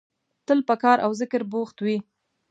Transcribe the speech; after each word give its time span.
تل 0.47 0.59
په 0.69 0.75
کار 0.83 0.97
او 1.05 1.11
ذکر 1.21 1.41
بوخت 1.51 1.77
وي. 1.85 1.97